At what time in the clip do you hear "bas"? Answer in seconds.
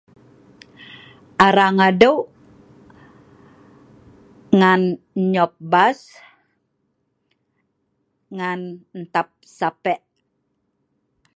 5.71-5.99